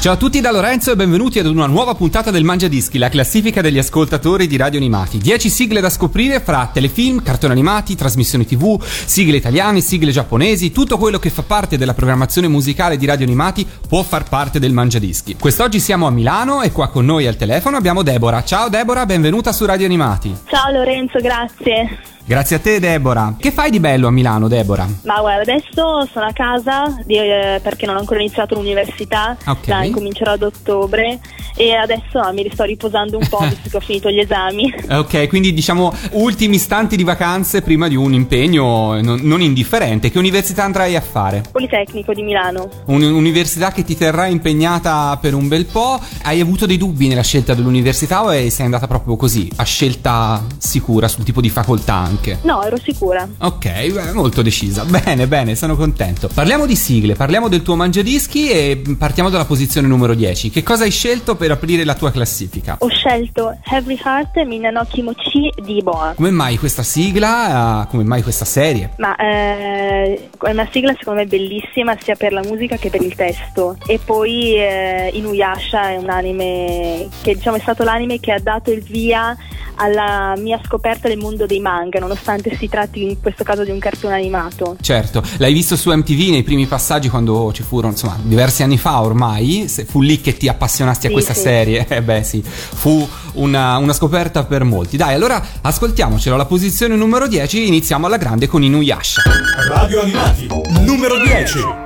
[0.00, 3.10] Ciao a tutti da Lorenzo e benvenuti ad una nuova puntata del Mangia Dischi, la
[3.10, 5.18] classifica degli ascoltatori di radio animati.
[5.18, 10.96] 10 sigle da scoprire fra telefilm, cartoni animati, trasmissioni tv, sigle italiane, sigle giapponesi, tutto
[10.96, 14.98] quello che fa parte della programmazione musicale di radio animati può far parte del Mangia
[14.98, 15.36] Dischi.
[15.36, 18.42] Quest'oggi siamo a Milano e qua con noi al telefono abbiamo Deborah.
[18.42, 20.34] Ciao Deborah, benvenuta su Radio Animati.
[20.46, 22.19] Ciao Lorenzo, grazie.
[22.30, 23.34] Grazie a te Deborah.
[23.36, 24.86] Che fai di bello a Milano Deborah?
[25.02, 29.66] Ma guarda, adesso sono a casa eh, perché non ho ancora iniziato l'università, Ok.
[29.66, 31.18] la incomincerò ad ottobre
[31.56, 34.72] e adesso mi sto riposando un po' visto che ho finito gli esami.
[34.90, 40.12] Ok, quindi diciamo ultimi istanti di vacanze prima di un impegno non, non indifferente.
[40.12, 41.42] Che università andrai a fare?
[41.50, 42.68] Politecnico di Milano.
[42.84, 45.98] Un'università che ti terrà impegnata per un bel po'.
[46.22, 51.08] Hai avuto dei dubbi nella scelta dell'università o sei andata proprio così, a scelta sicura
[51.08, 52.38] sul tipo di facoltà anche?
[52.42, 53.26] No, ero sicura.
[53.38, 54.84] Ok, beh, molto decisa.
[54.84, 56.28] Bene, bene, sono contento.
[56.32, 60.50] Parliamo di sigle, parliamo del tuo mangiadischi e partiamo dalla posizione numero 10.
[60.50, 62.76] Che cosa hai scelto per aprire la tua classifica?
[62.80, 66.12] Ho scelto Heavy Heart Minano Kimochi di Boa.
[66.14, 67.82] Come mai questa sigla?
[67.84, 68.90] eh, Come mai questa serie?
[68.98, 73.14] Ma eh, è una sigla secondo me bellissima sia per la musica che per il
[73.14, 73.76] testo.
[73.86, 78.70] E poi eh, Inuyasha è un anime che diciamo è stato l'anime che ha dato
[78.70, 79.36] il via
[79.80, 83.78] alla mia scoperta del mondo dei manga, nonostante si tratti in questo caso di un
[83.78, 84.76] cartone animato.
[84.80, 89.00] Certo, l'hai visto su MTV nei primi passaggi quando ci furono, insomma, diversi anni fa
[89.00, 89.68] ormai.
[89.86, 91.40] fu lì che ti appassionasti a Sì, questa sì.
[91.40, 91.86] serie.
[92.00, 94.96] Eh beh, sì, fu una, una scoperta per molti.
[94.96, 96.36] Dai, allora ascoltiamocelo.
[96.36, 99.22] La posizione numero 10, iniziamo alla grande con Inuyasha.
[99.68, 100.46] Radio Animati,
[100.84, 101.79] numero 10.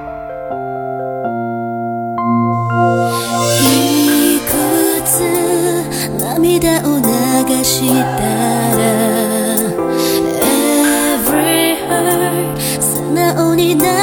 [7.63, 7.95] した
[8.77, 8.83] ら
[10.41, 14.02] Every heart 素直にな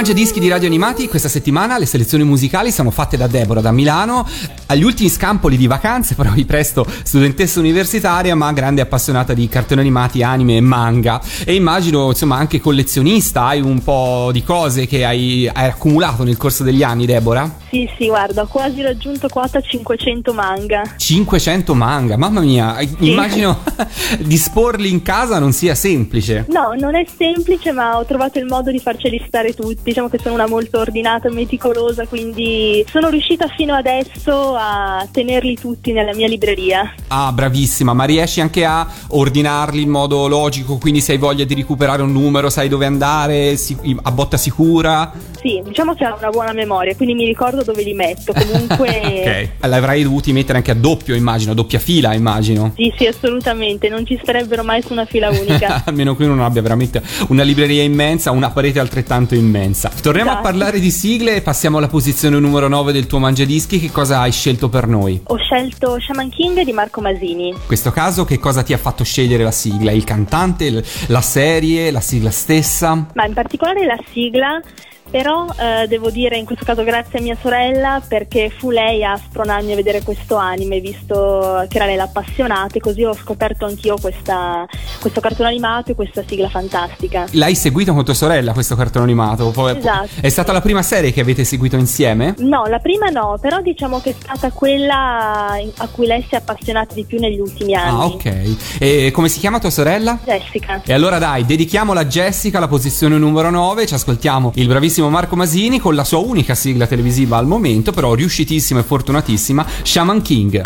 [0.00, 3.70] Nel Mangiadischi di Radio Animati questa settimana le selezioni musicali sono fatte da Deborah da
[3.70, 4.26] Milano,
[4.70, 9.80] agli ultimi scampoli di vacanze, però vi presto studentessa universitaria ma grande appassionata di cartoni
[9.80, 15.04] animati, anime e manga e immagino insomma anche collezionista, hai un po' di cose che
[15.04, 17.58] hai, hai accumulato nel corso degli anni Deborah?
[17.70, 20.82] Sì, sì, guarda, ho quasi raggiunto quota 500 manga.
[20.96, 23.62] 500 manga, mamma mia, immagino
[24.18, 26.46] disporli in casa non sia semplice.
[26.48, 29.82] No, non è semplice, ma ho trovato il modo di farceli stare tutti.
[29.84, 35.56] Diciamo che sono una molto ordinata e meticolosa, quindi sono riuscita fino adesso a tenerli
[35.58, 36.94] tutti nella mia libreria.
[37.08, 41.54] Ah, bravissima, ma riesci anche a ordinarli in modo logico, quindi se hai voglia di
[41.54, 43.58] recuperare un numero, sai dove andare,
[44.02, 45.12] a botta sicura?
[45.40, 48.32] Sì, diciamo che ho una buona memoria, quindi mi ricordo dove li metto.
[48.34, 49.48] Comunque.
[49.60, 49.66] ok.
[49.68, 52.72] L'avrai dovuti mettere anche a doppio, immagino, a doppia fila, immagino.
[52.76, 55.82] Sì, sì, assolutamente, non ci starebbero mai su una fila unica.
[55.86, 59.90] Almeno qui non abbia veramente una libreria immensa, una parete altrettanto immensa.
[60.02, 60.48] Torniamo a Esatto.
[60.48, 63.80] parlare di sigle e passiamo alla posizione numero 9 del tuo mangiadischi.
[63.80, 65.20] Che cosa hai scelto per noi?
[65.24, 67.48] Ho scelto Shaman King di Marco Masini.
[67.48, 69.92] In questo caso, che cosa ti ha fatto scegliere la sigla?
[69.92, 73.06] Il cantante, la serie, la sigla stessa?
[73.14, 74.60] Ma in particolare la sigla,
[75.10, 79.16] però eh, devo dire in questo caso grazie a mia sorella perché fu lei a
[79.16, 83.96] spronarmi a vedere questo anime visto che era lei l'appassionata e così ho scoperto anch'io
[84.00, 84.66] questa,
[85.00, 87.26] questo cartone animato e questa sigla fantastica.
[87.32, 89.50] L'hai seguito con tua sorella questo cartone animato?
[89.50, 90.08] Poi- Esatto.
[90.20, 92.34] È stata la prima serie che avete seguito insieme?
[92.38, 96.38] No, la prima no, però diciamo che è stata quella a cui lei si è
[96.38, 97.88] appassionata di più negli ultimi anni.
[98.00, 98.56] Ah, ok.
[98.78, 100.18] E come si chiama tua sorella?
[100.24, 100.82] Jessica.
[100.84, 105.36] E allora dai, dedichiamola a Jessica, la posizione numero 9, ci ascoltiamo il bravissimo Marco
[105.36, 110.60] Masini con la sua unica sigla televisiva al momento, però riuscitissima e fortunatissima, Shaman King.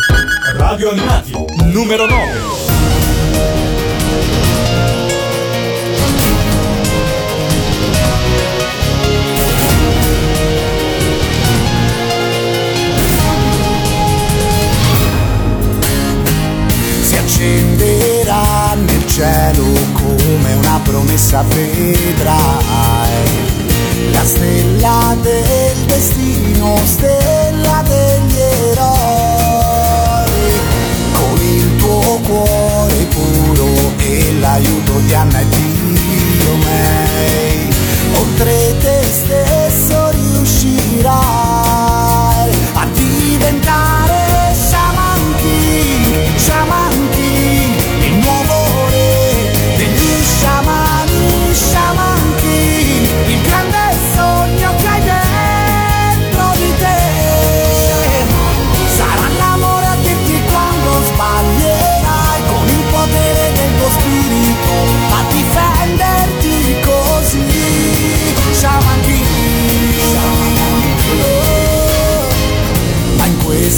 [0.57, 1.33] Radio Animati,
[1.71, 2.63] numero 9.
[17.01, 23.44] si accenderà nel cielo come una promessa vedrai
[24.11, 28.37] la stella del destino, stella degli
[28.71, 30.31] eroi.
[31.13, 37.73] Con il tuo cuore puro e l'aiuto di Anna e Dio May
[38.35, 41.13] oltre te stesso riuscirai
[42.73, 46.35] a diventare Shaman King,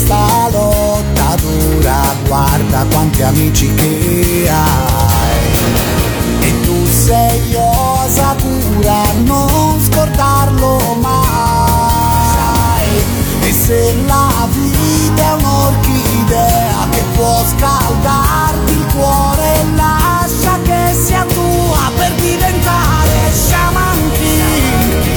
[0.07, 5.51] questa lotta dura guarda quanti amici che hai.
[6.39, 12.87] E tu sei Osakura, non scordarlo mai.
[13.41, 21.91] E se la vita è un'orchidea che può scaldarti il cuore Lascia che sia tua
[21.97, 25.15] per diventare Shaman King,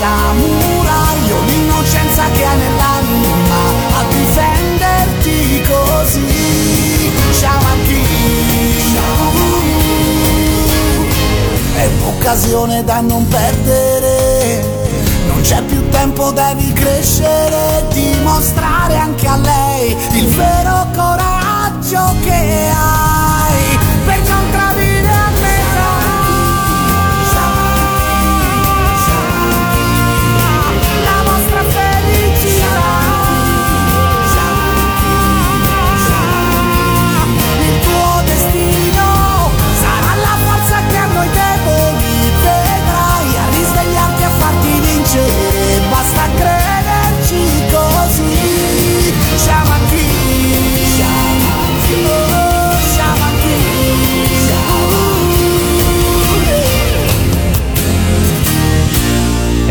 [0.00, 3.60] samurai O l'innocenza che hai nell'anima
[3.98, 7.12] A difenderti così.
[7.32, 8.98] Shaman King
[11.74, 14.78] È un'occasione da non perdere.
[15.26, 19.69] Non c'è più tempo, devi crescere Dimostrare anche a lei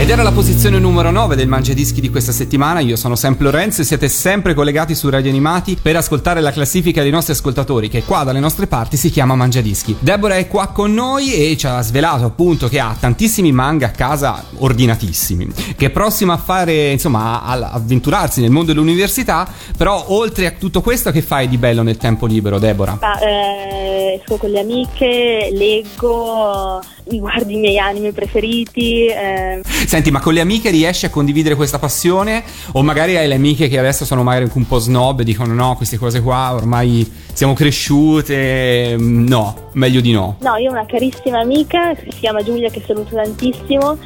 [0.09, 2.79] Ed era la posizione numero 9 del Mangiadischi di questa settimana.
[2.79, 7.03] Io sono sempre Lorenzo e siete sempre collegati su Radio Animati per ascoltare la classifica
[7.03, 9.97] dei nostri ascoltatori, che qua dalle nostre parti si chiama Mangiadischi.
[9.99, 13.91] Deborah è qua con noi e ci ha svelato appunto che ha tantissimi manga a
[13.91, 15.47] casa ordinatissimi.
[15.77, 19.47] Che è prossima a fare, insomma, a avventurarsi nel mondo dell'università.
[19.77, 22.97] Però, oltre a tutto questo, che fai di bello nel tempo libero, Deborah?
[22.99, 26.81] Ah, eh, esco con le amiche, leggo,
[27.17, 29.07] guardi i miei anime preferiti.
[29.07, 32.43] eh, Senti, ma con le amiche riesci a condividere questa passione?
[32.73, 35.75] O magari hai le amiche che adesso sono magari un po' snob e dicono no,
[35.75, 38.95] queste cose qua ormai siamo cresciute.
[38.97, 40.37] mm, No, meglio di no.
[40.41, 43.97] No, io ho una carissima amica che si chiama Giulia, che saluto tantissimo,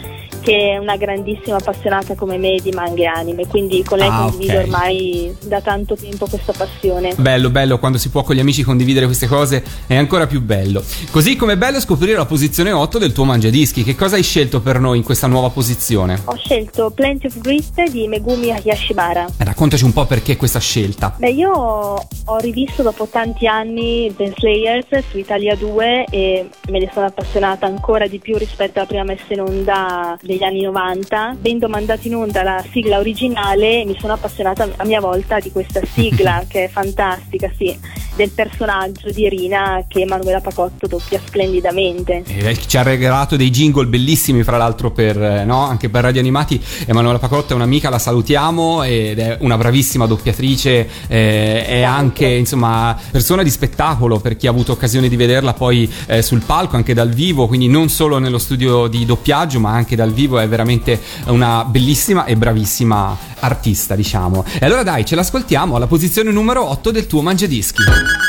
[0.44, 4.28] che è una grandissima appassionata come me di manga e anime, quindi con lei Ah,
[4.30, 4.64] condivido ok.
[4.66, 7.14] ormai da tanto tempo questa passione.
[7.18, 10.84] Bello, bello, quando si può con gli amici condividere queste cose è ancora più bello.
[11.12, 13.84] Così come è bello scoprire la posizione 8 del tuo mangiadischi.
[13.84, 16.20] Che cosa hai scelto per noi in questa nuova posizione?
[16.26, 19.26] Ho scelto Plenty of Grit di Megumi Hayashibara.
[19.38, 21.16] Eh, raccontaci un po' perché questa scelta.
[21.18, 26.90] Beh, io ho rivisto dopo tanti anni The Slayers su Italia 2 e me ne
[26.94, 31.30] sono appassionata ancora di più rispetto alla prima messa in onda degli anni 90.
[31.30, 35.82] Avendo mandato in onda la sigla originale, mi sono appassionata a mia volta di questa
[35.86, 37.78] sigla che è fantastica, sì,
[38.16, 42.24] del personaggio di Irina che Manuela Pacotto doppia splendidamente.
[42.28, 45.62] Eh, ci ha regalato dei jingle bellissimi, fra l'altro, per, eh, no?
[45.62, 46.62] anche per Radio Animati.
[46.86, 50.90] Emanuela Pacotto è un'amica, la salutiamo ed è una bravissima doppiatrice.
[51.08, 55.92] eh, è anche insomma persona di spettacolo per chi ha avuto occasione di vederla poi
[56.08, 59.96] eh, sul palco, anche dal vivo, quindi non solo nello studio di doppiaggio, ma anche
[59.96, 60.40] dal vivo.
[60.40, 64.46] È veramente una bellissima e bravissima artista, diciamo.
[64.60, 67.84] E allora dai, ce l'ascoltiamo alla posizione numero 8 del tuo mangiadischi.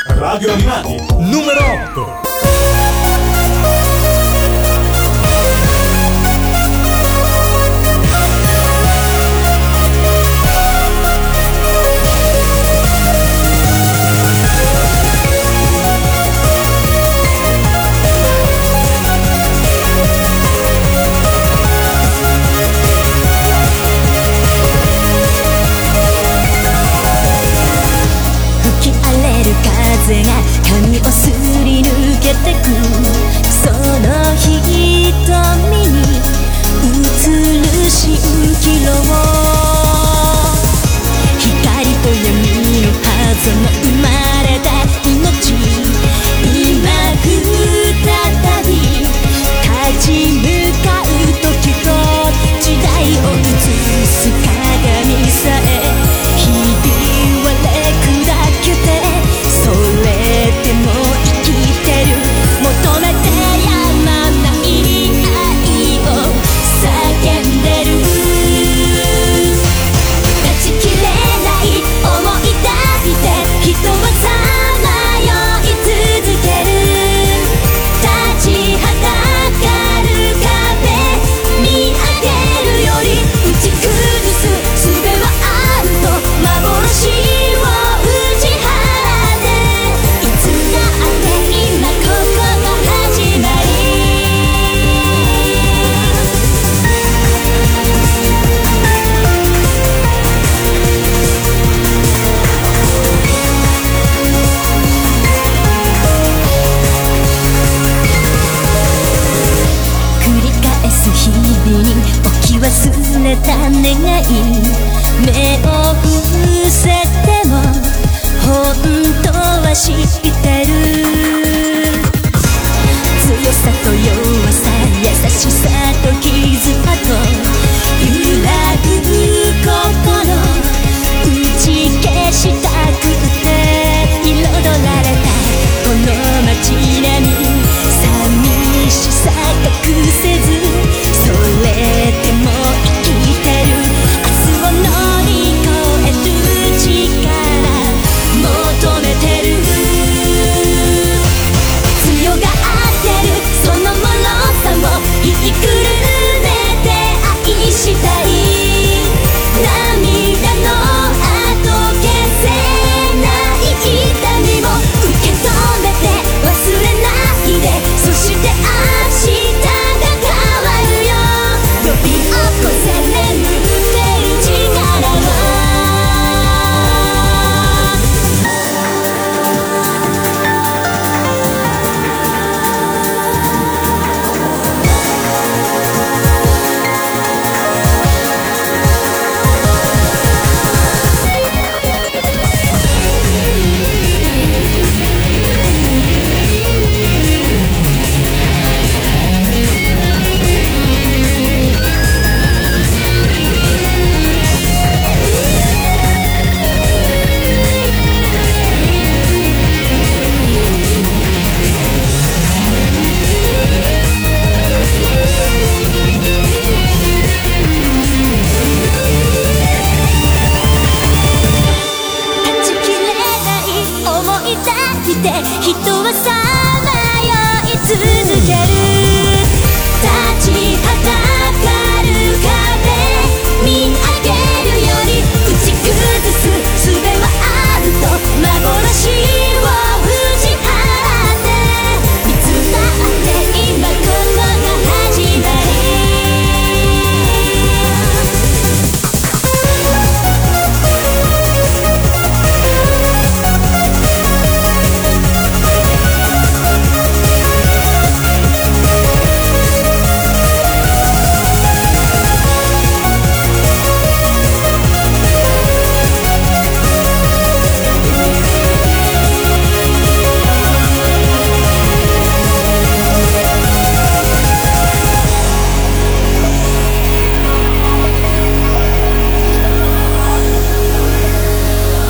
[0.07, 1.59] Radio Animati, numero
[1.91, 2.34] 8.
[30.05, 30.29] 風が
[30.61, 31.31] 髪をす
[31.63, 31.89] り抜
[32.21, 32.69] けてく
[33.49, 33.73] その
[34.35, 34.53] 瞳
[35.81, 36.21] に
[36.83, 38.13] 映る蜃
[38.61, 38.93] 気楼
[41.39, 42.21] 光と闇
[42.83, 42.93] の
[43.41, 44.05] 狭間生ま
[44.43, 44.69] れた
[45.09, 45.57] 命
[46.53, 46.85] 今
[47.23, 48.13] 再
[48.63, 48.69] び
[49.63, 50.07] 立ち
[50.37, 50.45] 向
[50.85, 51.04] かう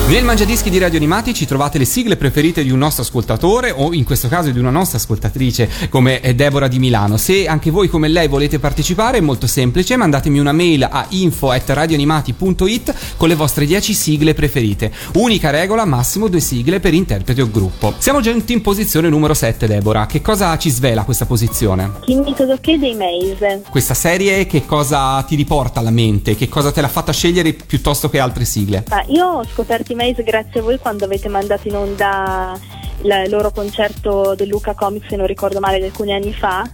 [0.08, 3.92] Nel Mangiadischi di Radio Animati ci trovate le sigle preferite di un nostro ascoltatore o
[3.92, 7.16] in questo caso di una nostra ascoltatrice come Deborah di Milano.
[7.16, 13.16] Se anche voi come lei volete partecipare è molto semplice, mandatemi una mail a info@radioanimati.it
[13.16, 14.92] con le vostre 10 sigle preferite.
[15.14, 17.92] Unica regola, massimo due sigle per interprete o gruppo.
[17.98, 20.06] Siamo giunti in posizione numero 7, Deborah.
[20.06, 21.94] Che cosa ci svela questa posizione?
[22.04, 23.62] Kimito Doke dei Maze.
[23.68, 26.36] Questa serie che cosa ti riporta alla mente?
[26.36, 28.84] Che cosa te l'ha fatta scegliere piuttosto che altre sigle?
[28.90, 32.56] Ah, io ho scoperto Maze grazie a voi quando avete mandato in onda
[33.02, 36.68] il loro concerto del Luca Comics, se non ricordo male, di alcuni anni fa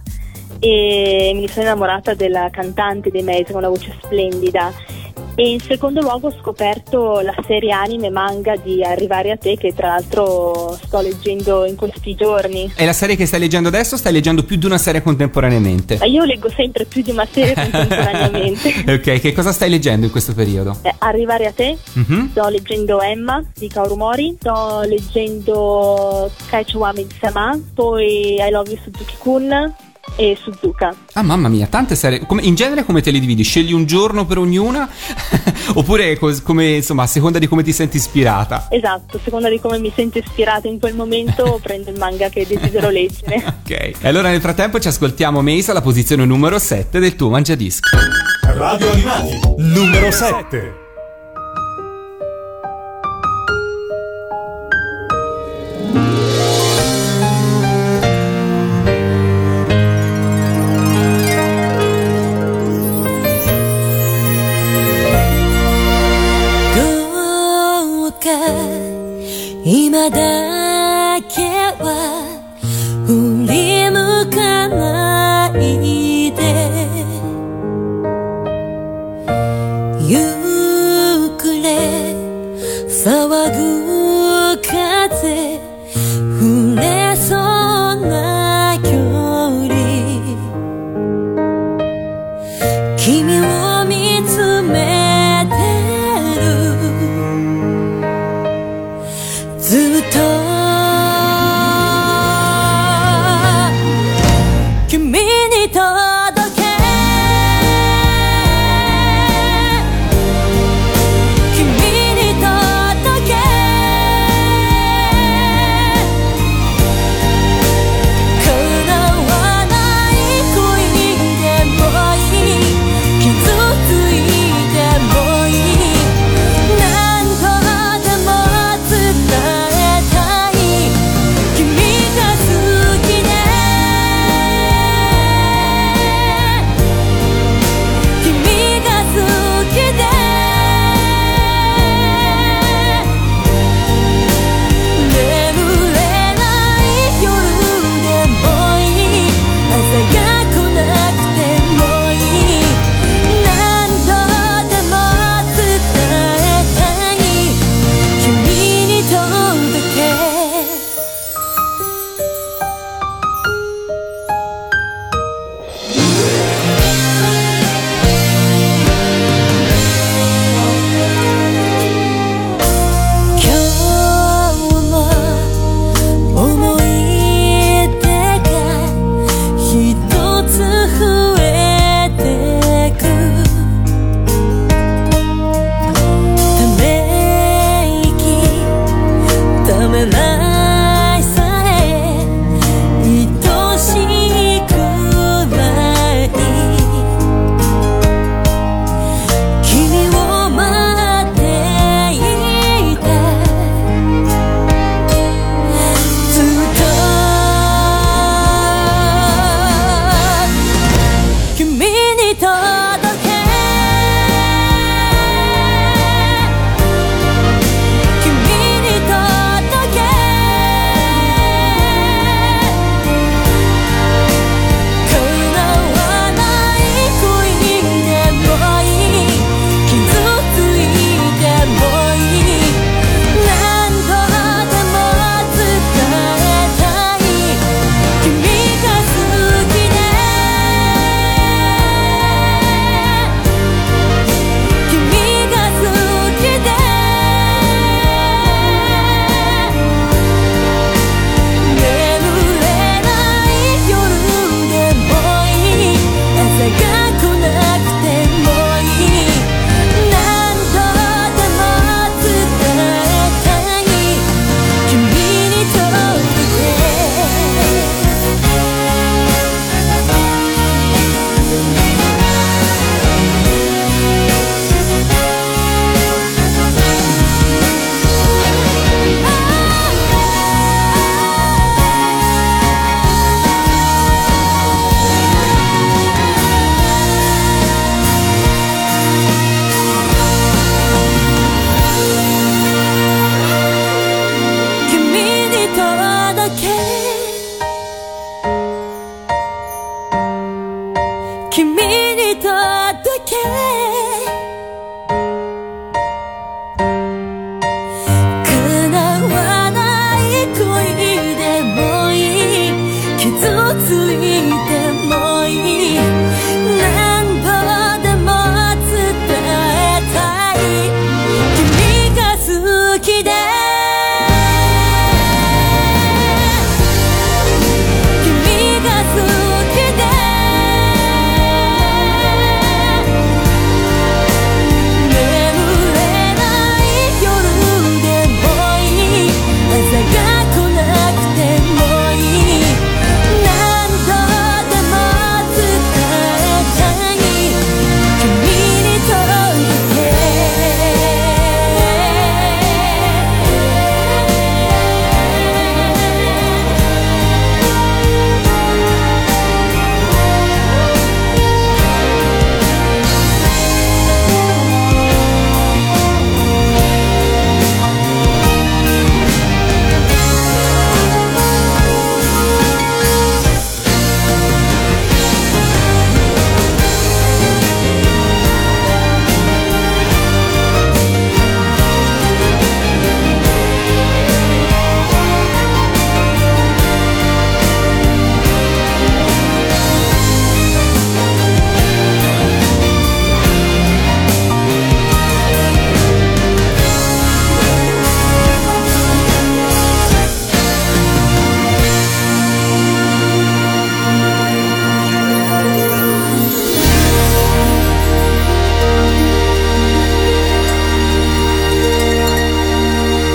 [0.59, 4.71] e mi sono innamorata della cantante dei Maze con una voce splendida.
[5.35, 9.73] E in secondo luogo ho scoperto la serie anime manga di Arrivare a te che
[9.73, 12.71] tra l'altro sto leggendo in questi giorni.
[12.75, 15.97] È la serie che stai leggendo adesso stai leggendo più di una serie contemporaneamente?
[15.97, 18.83] Ma Io leggo sempre più di una serie contemporaneamente.
[18.87, 20.77] ok, che cosa stai leggendo in questo periodo?
[20.83, 22.29] Eh, Arrivare a te, Mhm.
[22.29, 28.79] sto leggendo Emma di Kaoru Mori, sto leggendo Kaichuwame di Sama, poi I Love You
[28.83, 29.73] Suzuki-kun
[30.15, 30.93] e Suzuka.
[31.13, 32.19] Ah, mamma mia, tante serie.
[32.25, 33.43] Come- in genere come te le dividi?
[33.43, 34.87] Scegli un giorno per ognuna?
[35.75, 38.67] Oppure cos- come, insomma, a seconda di come ti senti ispirata?
[38.69, 42.45] Esatto, a seconda di come mi sento ispirata in quel momento prendo il manga che
[42.47, 43.41] desidero leggere.
[43.63, 43.71] Ok.
[43.71, 47.89] E allora nel frattempo ci ascoltiamo Mace alla posizione numero 7 del tuo mangiadischi.
[48.41, 50.81] Radio Animati, numero 7.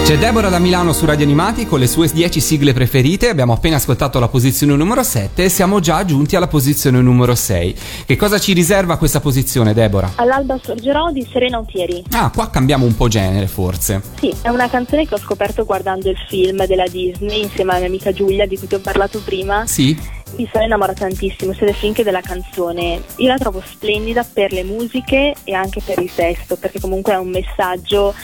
[0.09, 3.29] C'è Deborah da Milano su Radio Animati con le sue 10 sigle preferite.
[3.29, 7.75] Abbiamo appena ascoltato la posizione numero 7 e siamo già giunti alla posizione numero 6.
[8.07, 10.13] Che cosa ci riserva questa posizione, Deborah?
[10.15, 12.05] All'alba sorgerò di Serena Autieri.
[12.13, 14.01] Ah, qua cambiamo un po' genere, forse.
[14.19, 17.89] Sì, è una canzone che ho scoperto guardando il film della Disney insieme alla mia
[17.89, 19.67] amica Giulia di cui ti ho parlato prima.
[19.67, 19.95] Sì?
[20.37, 23.03] Mi sono innamorata tantissimo sia del film che della canzone.
[23.17, 27.17] Io la trovo splendida per le musiche e anche per il testo, perché comunque è
[27.17, 28.15] un messaggio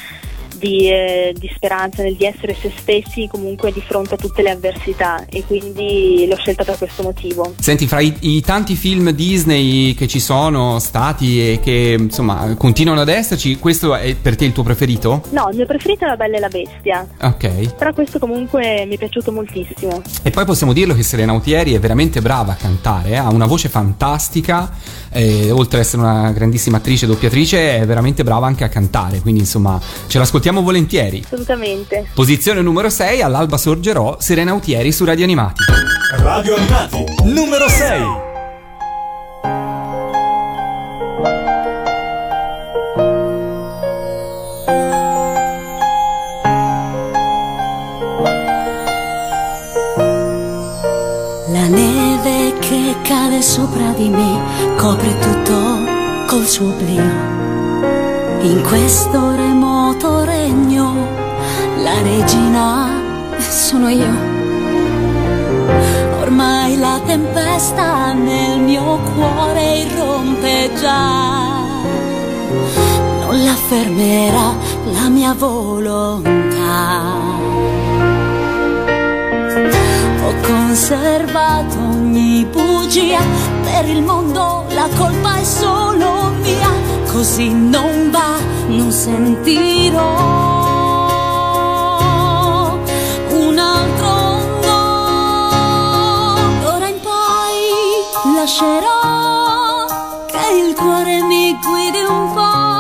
[0.59, 4.51] di, eh, di speranza nel di essere se stessi comunque di fronte a tutte le
[4.51, 7.55] avversità e quindi l'ho scelta per questo motivo.
[7.59, 13.01] Senti, fra i, i tanti film Disney che ci sono stati e che insomma continuano
[13.01, 15.23] ad esserci, questo è per te il tuo preferito?
[15.31, 17.75] No, il mio preferito è La Bella e la Bestia, Ok.
[17.77, 20.03] però questo comunque mi è piaciuto moltissimo.
[20.23, 23.47] E poi possiamo dirlo che Serena Autieri è veramente brava a cantare, eh, ha una
[23.47, 24.71] voce fantastica,
[25.15, 29.21] e oltre ad essere una grandissima attrice e doppiatrice è veramente brava anche a cantare,
[29.21, 31.23] quindi insomma ce l'ascoltiamo volentieri.
[31.25, 32.09] Assolutamente.
[32.13, 35.63] Posizione numero 6, all'alba sorgerò, Serena Autieri su Radio Animati.
[36.19, 38.24] Radio Animati, numero 6.
[75.37, 77.13] Volontà.
[80.25, 83.21] Ho conservato ogni bugia,
[83.63, 86.71] per il mondo la colpa è solo mia,
[87.13, 90.43] così non va, non sentirò
[93.31, 96.37] un altro no.
[96.63, 99.87] D'ora in poi lascerò
[100.27, 102.74] che il cuore mi guidi un po',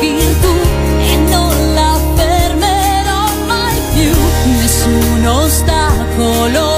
[0.00, 0.54] virtù
[1.00, 4.12] e non la fermerò mai più.
[4.58, 6.75] Nessun ostacolo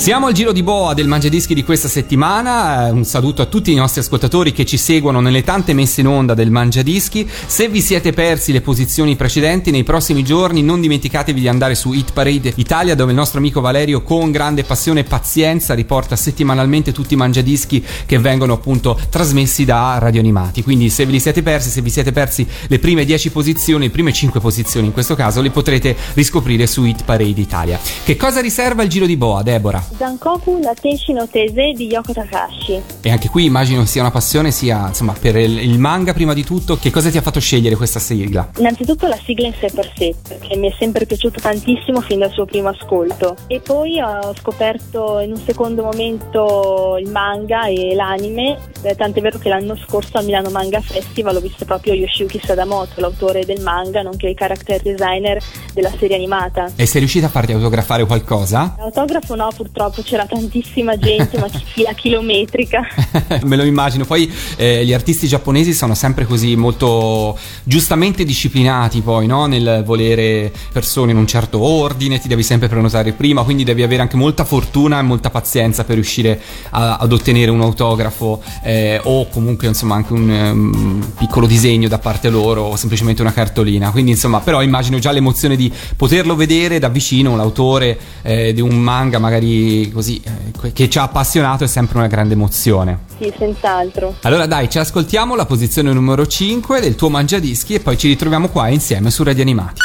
[0.00, 2.86] Siamo al giro di boa del Mangiadischi di questa settimana.
[2.86, 6.06] eh, Un saluto a tutti i nostri ascoltatori che ci seguono nelle tante messe in
[6.06, 7.28] onda del Mangiadischi.
[7.46, 11.92] Se vi siete persi le posizioni precedenti, nei prossimi giorni non dimenticatevi di andare su
[11.92, 16.92] Hit Parade Italia, dove il nostro amico Valerio, con grande passione e pazienza, riporta settimanalmente
[16.92, 20.62] tutti i Mangiadischi che vengono appunto trasmessi da Radio Animati.
[20.62, 23.90] Quindi, se ve li siete persi, se vi siete persi le prime 10 posizioni, le
[23.90, 27.78] prime 5 posizioni in questo caso, le potrete riscoprire su Hit Parade Italia.
[28.02, 29.89] Che cosa riserva il giro di boa, Deborah?
[29.96, 32.80] Zankoku Nateshi no Tese di Yoko Takashi.
[33.00, 36.44] E anche qui immagino sia una passione sia insomma per il, il manga prima di
[36.44, 36.76] tutto.
[36.76, 38.50] Che cosa ti ha fatto scegliere questa sigla?
[38.58, 42.30] Innanzitutto la sigla in sé per sé, che mi è sempre piaciuta tantissimo fin dal
[42.30, 43.36] suo primo ascolto.
[43.46, 49.38] E poi ho scoperto in un secondo momento il manga e l'anime, eh, tant'è vero
[49.38, 54.02] che l'anno scorso al Milano Manga Festival ho visto proprio Yoshiyuki Sadamoto, l'autore del manga,
[54.02, 55.42] nonché il character designer
[55.74, 56.70] della serie animata.
[56.76, 58.76] E sei riuscita a farti autografare qualcosa?
[58.78, 62.86] L'autografo no, purtroppo c'era tantissima gente, ma fila chilometrica.
[63.44, 64.04] Me lo immagino.
[64.04, 69.46] Poi eh, gli artisti giapponesi sono sempre così molto giustamente disciplinati poi, no?
[69.46, 74.02] Nel volere persone in un certo ordine, ti devi sempre prenotare prima, quindi devi avere
[74.02, 76.40] anche molta fortuna e molta pazienza per riuscire
[76.70, 81.98] a- ad ottenere un autografo eh, o comunque insomma anche un ehm, piccolo disegno da
[81.98, 83.90] parte loro o semplicemente una cartolina.
[83.90, 88.76] Quindi insomma, però immagino già l'emozione di poterlo vedere da vicino, l'autore eh, di un
[88.76, 92.99] manga magari così eh, che ci ha appassionato è sempre una grande emozione.
[93.17, 94.15] sì, senz'altro.
[94.21, 98.49] Allora dai, ci ascoltiamo la posizione numero 5 del tuo mangiadischi e poi ci ritroviamo
[98.49, 99.81] qua insieme su Radio Animati.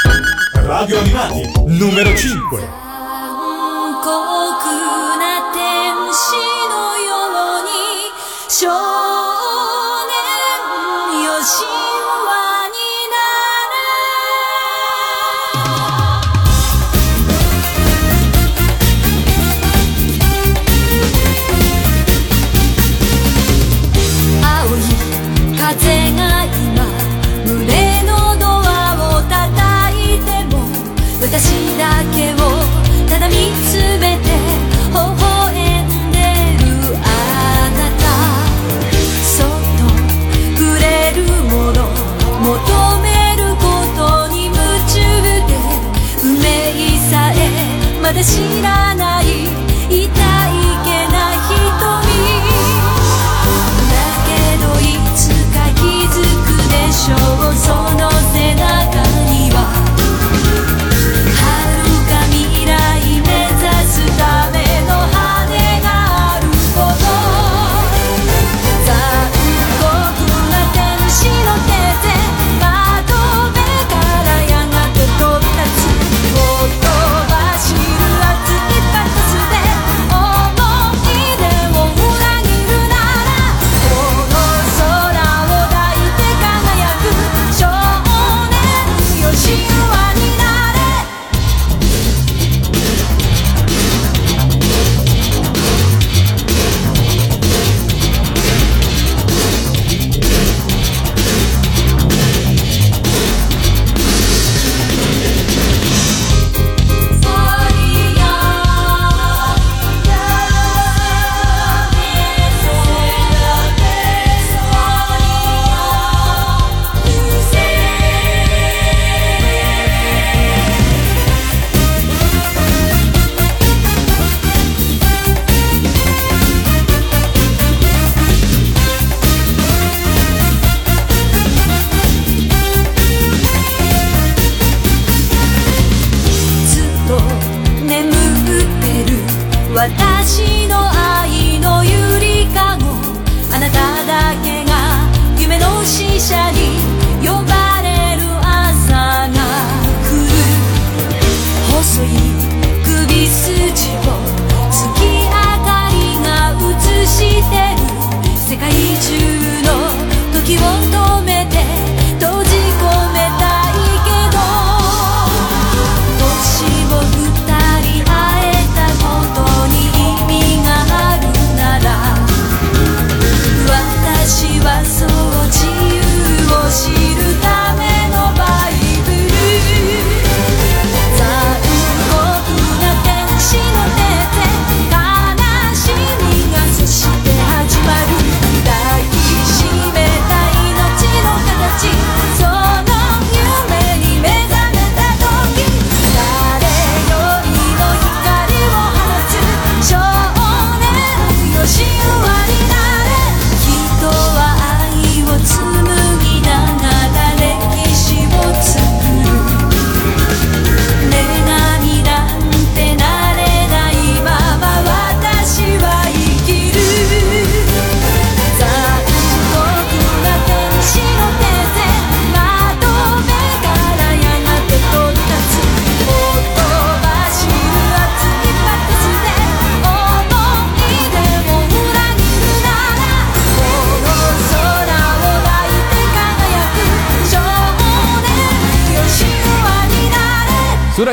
[0.54, 2.78] Radio Animati, numero 5.
[4.00, 4.06] 残酷
[5.18, 5.58] な天
[6.12, 6.32] 使
[6.68, 7.08] のよ
[7.58, 7.70] うに
[8.48, 8.68] 少
[10.06, 11.83] 年よ神
[48.25, 48.84] 知ら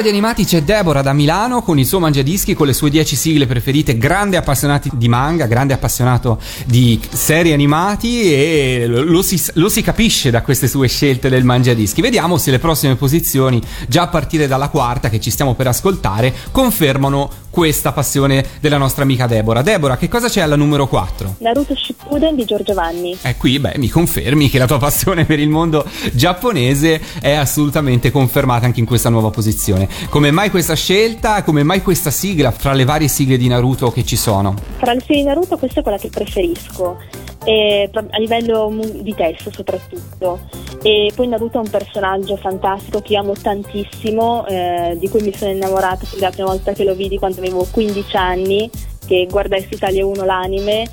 [0.03, 3.47] Radio Animati c'è Deborah da Milano con il suo mangiadischi, con le sue 10 sigle
[3.47, 9.81] preferite, grande appassionato di manga, grande appassionato di serie animati e lo si, lo si
[9.81, 12.01] capisce da queste sue scelte del mangiadischi.
[12.01, 16.35] Vediamo se le prossime posizioni, già a partire dalla quarta che ci stiamo per ascoltare,
[16.51, 19.61] confermano questa passione della nostra amica Deborah.
[19.61, 21.37] Deborah, che cosa c'è alla numero 4?
[21.41, 23.15] Naruto Shippuden di Giorgio Vanni.
[23.21, 28.11] E qui, beh, mi confermi che la tua passione per il mondo giapponese è assolutamente
[28.11, 29.87] confermata anche in questa nuova posizione.
[30.09, 31.43] Come mai questa scelta?
[31.43, 34.55] Come mai questa sigla fra le varie sigle di Naruto che ci sono?
[34.79, 36.99] Tra le serie di Naruto questa è quella che preferisco,
[37.45, 40.41] e a livello di testo soprattutto.
[40.83, 45.51] E poi Naruto è un personaggio fantastico che amo tantissimo, eh, di cui mi sono
[45.51, 48.71] innamorata dalla prima volta che lo vidi quando avevo 15 anni,
[49.07, 50.89] che guardai su Italia 1 l'anime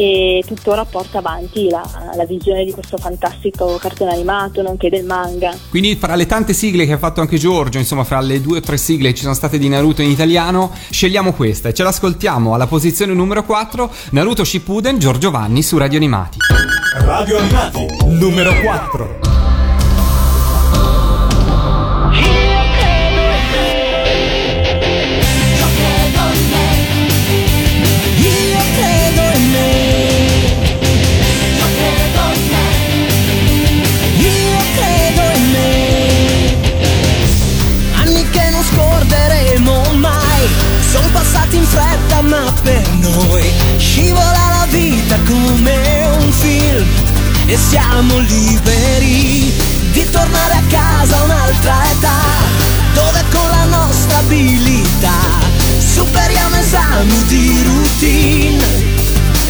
[0.00, 1.82] e tuttora porta avanti la,
[2.16, 5.54] la visione di questo fantastico cartone animato, nonché del manga.
[5.68, 8.60] Quindi fra le tante sigle che ha fatto anche Giorgio, insomma fra le due o
[8.62, 12.54] tre sigle che ci sono state di Naruto in italiano, scegliamo questa e ce l'ascoltiamo
[12.54, 16.38] alla posizione numero 4, Naruto Shippuden, Giorgio Vanni su Radio Animati.
[17.00, 19.29] Radio Animati, numero 4.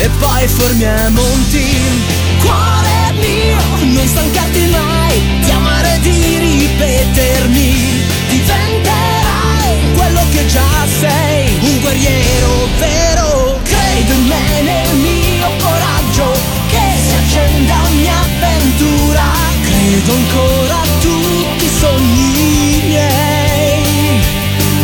[0.01, 2.03] E poi formiamo un team.
[2.40, 3.59] Cuore mio,
[3.92, 8.03] non stancarti mai di amare e di ripetermi.
[8.30, 13.61] Diventerai quello che già sei, un guerriero vero.
[13.62, 16.32] Credo in me, nel mio coraggio,
[16.70, 19.24] che si accenda ogni avventura.
[19.64, 24.20] Credo ancora a tutti i sogni miei.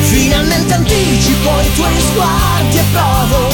[0.03, 3.46] Finalmente anticipo i tuoi sguardi e provo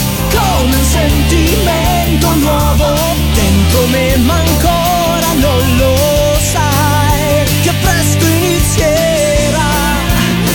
[0.64, 2.94] un sentimento nuovo
[3.34, 9.70] dentro me, ma ancora non lo sai che presto inizierà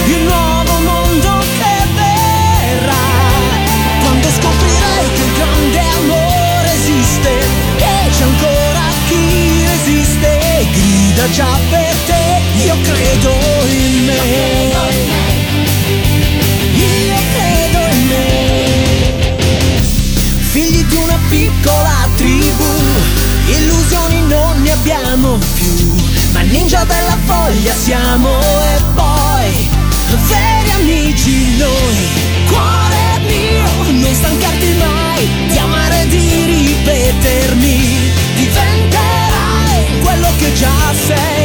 [0.05, 3.08] il nuovo mondo che verrà.
[4.03, 7.32] Quando scoprirai che il grande amore esiste,
[7.76, 13.36] che c'è ancora chi resiste, grida già per te, io credo
[13.70, 14.66] in me.
[26.50, 29.70] Ninja della voglia siamo e poi
[30.28, 31.98] veri amici noi.
[32.48, 41.37] Cuore mio, non stancarti mai di amare e di ripetermi, diventerai quello che già sei,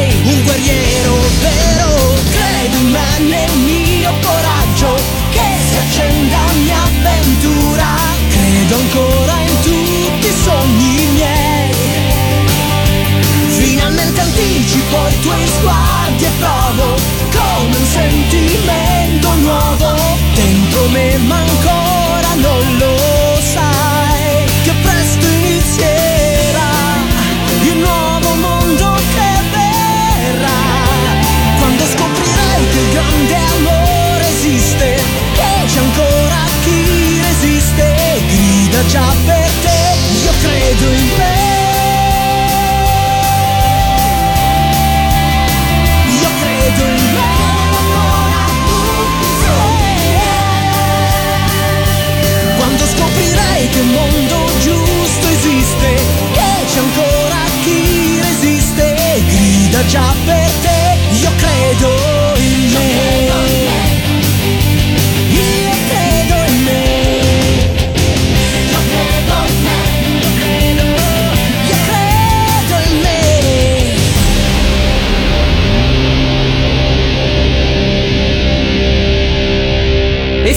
[21.17, 22.92] ma ancora non lo
[59.83, 60.42] grida già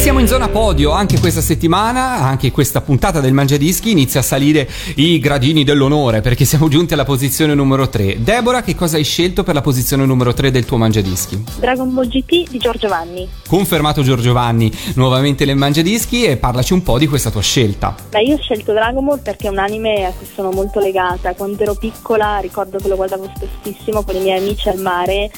[0.07, 4.71] siamo in zona podio anche questa settimana, anche questa puntata del Mangiadischi inizia a salire
[4.95, 8.23] i gradini dell'onore perché siamo giunti alla posizione numero 3.
[8.23, 11.43] Deborah, che cosa hai scelto per la posizione numero 3 del tuo Mangiadischi?
[11.59, 13.29] Dragon Ball GT di Giorgio Vanni.
[13.49, 17.93] Confermato Giorgio Vanni nuovamente nel Mangiadischi e parlaci un po' di questa tua scelta.
[18.11, 21.35] Beh, io ho scelto Dragon Ball perché è un anime a cui sono molto legata.
[21.35, 25.33] Quando ero piccola ricordo che lo guardavo spessissimo con i miei amici al mare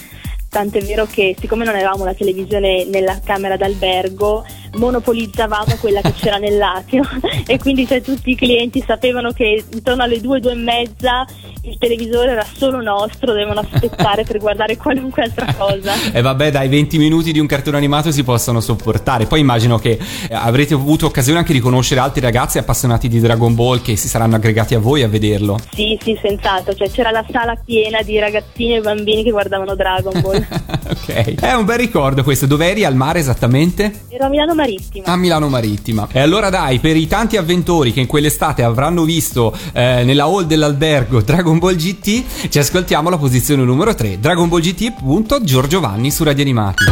[0.59, 6.39] Tant'è vero che siccome non avevamo la televisione nella camera d'albergo, monopolizzavamo quella che c'era
[6.39, 7.05] nell'atrio
[7.47, 11.25] e quindi cioè, tutti i clienti sapevano che intorno alle due, due e mezza
[11.69, 15.93] il televisore era solo nostro, dovevano aspettare per guardare qualunque altra cosa.
[16.19, 19.27] E vabbè, dai, 20 minuti di un cartone animato si possono sopportare.
[19.27, 23.55] Poi immagino che eh, avrete avuto occasione anche di conoscere altri ragazzi appassionati di Dragon
[23.55, 25.59] Ball che si saranno aggregati a voi a vederlo.
[25.73, 30.21] Sì, sì, senz'altro, cioè c'era la sala piena di ragazzini e bambini che guardavano Dragon
[30.21, 30.47] Ball.
[30.91, 32.47] ok, è un bel ricordo questo.
[32.47, 33.93] Dove eri al mare esattamente?
[34.09, 35.07] Ero a Milano Marittima.
[35.07, 36.09] A Milano Marittima.
[36.11, 40.45] E allora dai, per i tanti avventori che in quell'estate avranno visto eh, nella hall
[40.45, 44.93] dell'albergo Dragon Ball GT, ci ascoltiamo la posizione numero 3, Dragon Ball GT.
[44.93, 46.85] punto, Giorgio Vanni su Radio Animati.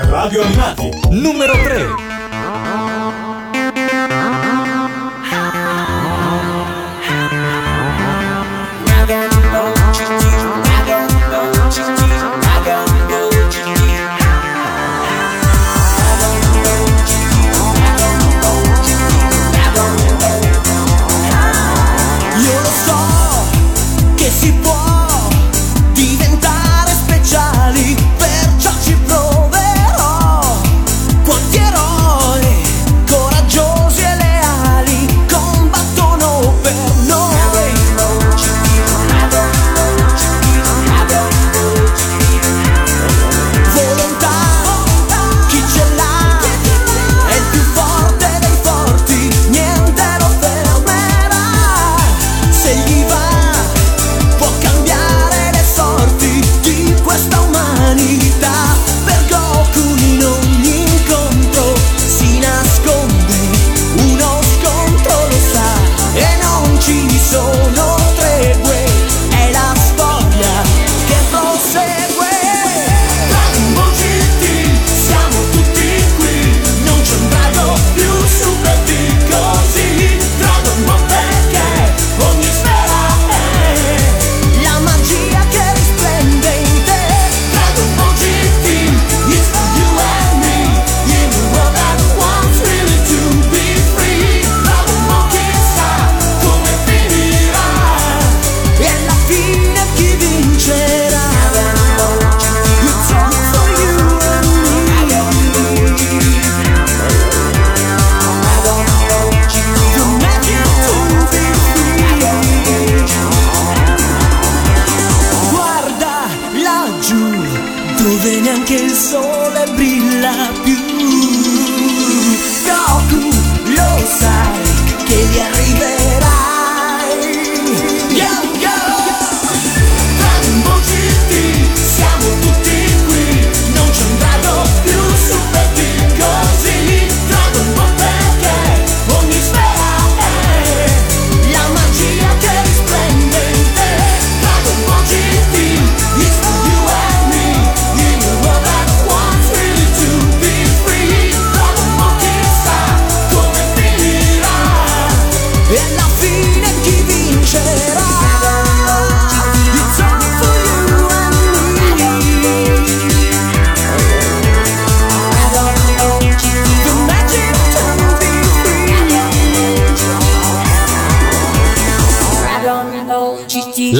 [0.00, 2.13] Radio Animati, numero 3.
[57.94, 58.73] Anitta.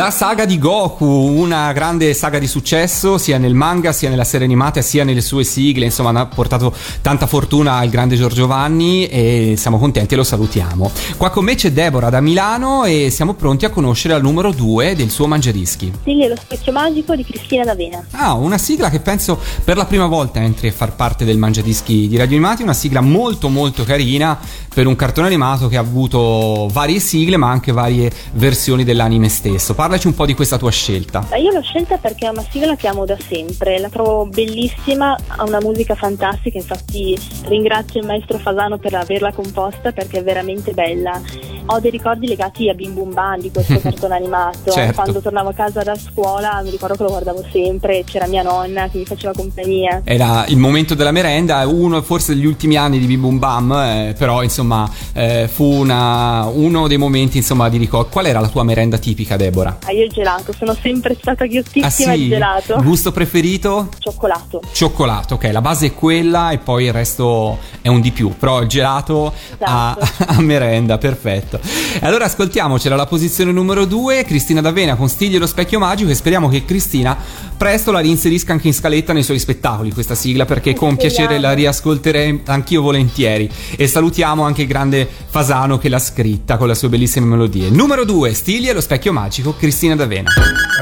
[0.05, 4.45] La saga di Goku, una grande saga di successo sia nel manga sia nella serie
[4.45, 9.55] animata sia nelle sue sigle, insomma ha portato tanta fortuna al grande Giorgio Vanni e
[9.57, 10.91] siamo contenti e lo salutiamo.
[11.17, 14.95] Qua con me c'è Deborah da Milano e siamo pronti a conoscere al numero 2
[14.95, 15.91] del suo mangiadischi.
[16.05, 18.05] Sì, è lo specchio magico di Cristina D'Avena.
[18.11, 22.09] Ah, una sigla che penso per la prima volta entri a far parte del mangiadischi
[22.09, 24.39] di Radio Animati, una sigla molto molto carina
[24.75, 29.73] per un cartone animato che ha avuto varie sigle ma anche varie versioni dell'anime stesso.
[29.95, 31.25] Parlaci un po' di questa tua scelta.
[31.37, 35.45] Io l'ho scelta perché è una sigla che amo da sempre, la trovo bellissima, ha
[35.45, 37.17] una musica fantastica, infatti
[37.47, 41.21] ringrazio il maestro Fasano per averla composta perché è veramente bella.
[41.67, 44.73] Ho dei ricordi legati a Bim Bum Bam di questo cartone animato.
[44.73, 44.95] Certo.
[45.01, 48.89] Quando tornavo a casa da scuola mi ricordo che lo guardavo sempre, c'era mia nonna
[48.89, 50.03] che mi faceva compagnia.
[50.05, 54.15] Era il momento della merenda, uno forse degli ultimi anni di Bim Bum Bam, eh,
[54.19, 58.09] però insomma eh, fu una- uno dei momenti insomma di ricordo.
[58.11, 59.79] Qual era la tua merenda tipica, Deborah?
[59.87, 62.05] Ah, io il gelato, sono sempre stata ghiottissima Ah sì?
[62.05, 62.81] al gelato.
[62.83, 63.91] Gusto preferito?
[63.99, 64.63] Cioccolato.
[64.73, 68.63] Cioccolato, ok, la base è quella e poi il resto è un di più, però
[68.63, 70.33] il gelato a, Esatto.
[70.33, 71.61] a merenda, perfetto.
[72.01, 76.15] Allora ascoltiamocela la posizione numero 2, Cristina D'Avena con Stigli e lo specchio magico e
[76.15, 77.15] speriamo che Cristina
[77.55, 80.97] presto la reinserisca anche in scaletta nei suoi spettacoli questa sigla perché con Speriamo.
[81.15, 83.51] piacere la riascolterei anch'io volentieri.
[83.77, 87.69] E salutiamo anche il grande Fasano che l'ha scritta con le sue bellissime melodie.
[87.69, 90.31] Numero 2, Stigli e lo specchio magico, Cristina D'Avena.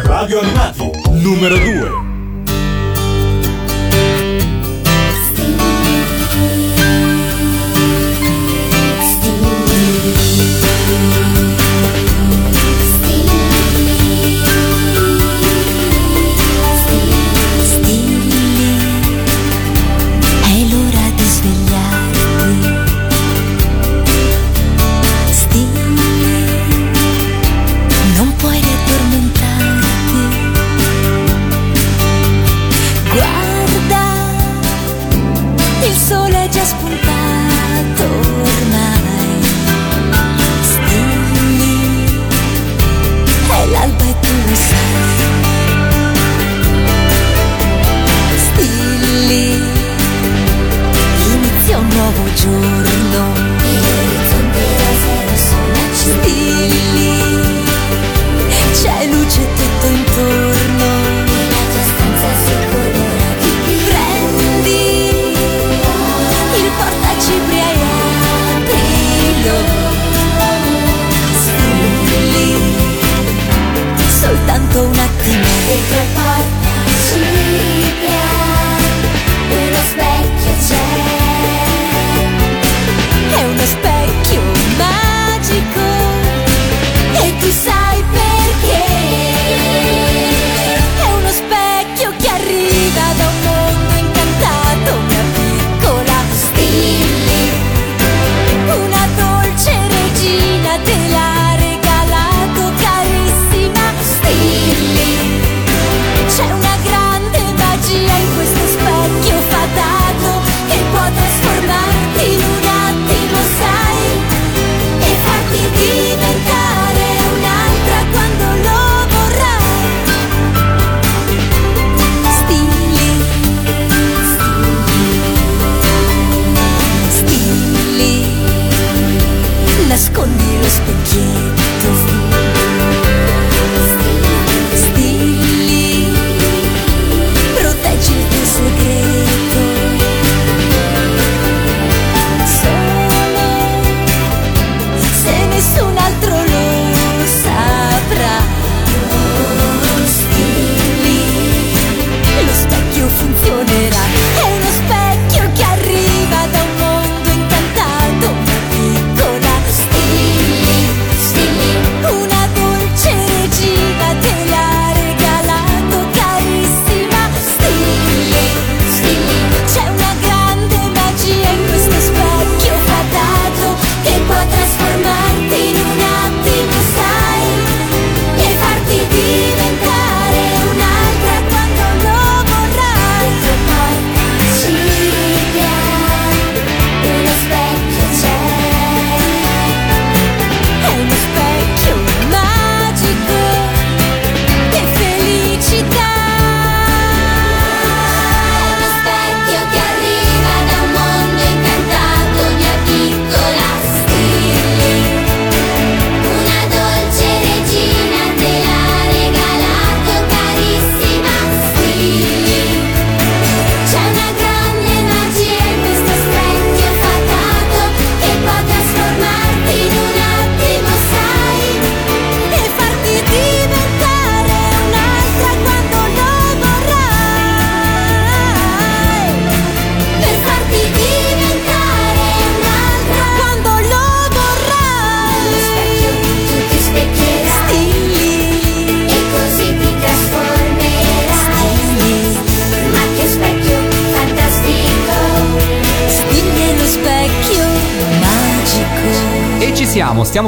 [0.05, 2.11] Radio Animati, numero 2.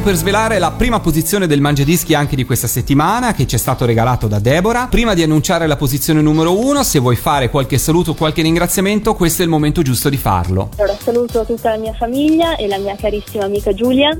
[0.05, 3.87] Per svelare la prima posizione del Mangiadischi anche di questa settimana che ci è stato
[3.87, 4.87] regalato da Deborah.
[4.89, 9.41] Prima di annunciare la posizione numero uno, se vuoi fare qualche saluto, qualche ringraziamento, questo
[9.41, 10.69] è il momento giusto di farlo.
[10.77, 14.15] Allora saluto tutta la mia famiglia e la mia carissima amica Giulia,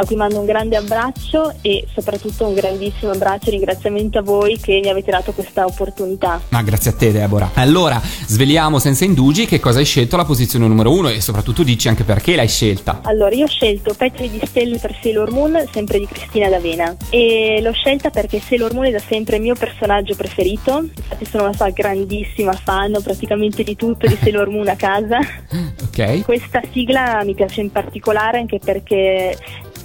[0.00, 4.56] a cui mando un grande abbraccio e soprattutto un grandissimo abbraccio e ringraziamento a voi
[4.58, 6.40] che mi avete dato questa opportunità.
[6.50, 7.50] Ma grazie a te Deborah.
[7.54, 11.88] Allora, sveliamo senza indugi che cosa hai scelto alla posizione numero uno e soprattutto dici
[11.88, 13.00] anche perché l'hai scelta.
[13.02, 16.94] Allora, io ho scelto Petri di Stelle per Sailor Moon, sempre di Cristina D'Avena.
[17.10, 20.88] E l'ho scelta perché Sailor Moon è da sempre il mio personaggio preferito.
[20.94, 25.18] Infatti sono una sua grandissima fan, ho praticamente di tutto di Sailor Moon a casa.
[25.88, 26.22] Ok?
[26.22, 29.36] Questa sigla mi piace in particolare anche perché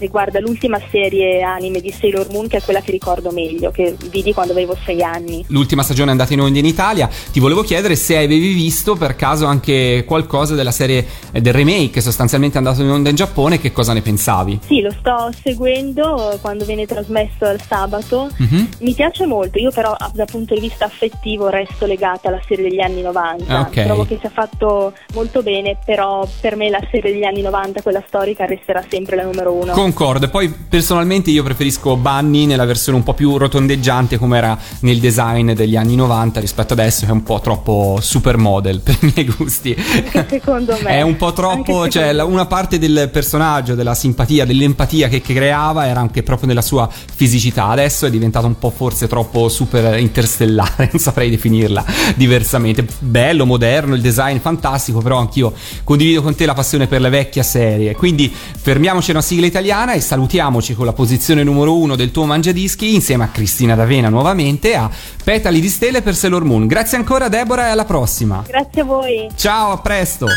[0.03, 4.33] riguarda l'ultima serie anime di Sailor Moon, che è quella che ricordo meglio, che vidi
[4.33, 5.43] quando avevo sei anni.
[5.47, 7.09] L'ultima stagione è andata in onda in Italia.
[7.31, 12.01] Ti volevo chiedere se avevi visto per caso anche qualcosa della serie eh, del remake,
[12.01, 14.59] sostanzialmente andato in onda in Giappone, che cosa ne pensavi?
[14.65, 18.29] Sì, lo sto seguendo quando viene trasmesso il sabato.
[18.37, 18.69] Mhm.
[18.79, 22.81] Mi piace molto, io però dal punto di vista affettivo resto legata alla serie degli
[22.81, 23.59] anni 90.
[23.61, 23.83] Ok.
[23.83, 28.03] Trovo che sia fatto molto bene, però per me la serie degli anni 90, quella
[28.07, 29.73] storica, resterà sempre la numero uno.
[29.83, 34.57] Concordo, e poi personalmente io preferisco Bunny nella versione un po' più rotondeggiante come era
[34.79, 39.11] nel design degli anni 90 rispetto adesso che è un po' troppo supermodel per i
[39.13, 39.75] miei gusti.
[39.75, 40.89] Anche secondo me.
[40.89, 42.21] È un po' troppo, cioè me.
[42.21, 46.89] una parte del personaggio, della simpatia, dell'empatia che, che creava era anche proprio nella sua
[46.89, 47.65] fisicità.
[47.65, 51.83] Adesso è diventato un po' forse troppo super interstellare, non saprei definirla
[52.15, 52.87] diversamente.
[52.99, 55.51] Bello, moderno, il design fantastico, però anch'io
[55.83, 57.93] condivido con te la passione per le vecchie serie.
[57.95, 62.25] Quindi fermiamoci a una sigla italiana e salutiamoci con la posizione numero uno del tuo
[62.25, 64.87] mangiadischi insieme a Cristina D'Avena nuovamente a
[65.23, 66.67] Petali di Stelle per Sailor Moon.
[66.67, 68.43] Grazie ancora Deborah e alla prossima.
[68.45, 69.29] Grazie a voi.
[69.35, 70.27] Ciao, a presto.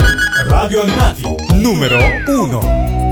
[0.49, 3.06] Radio Animati, numero 1.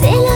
[0.00, 0.35] Se la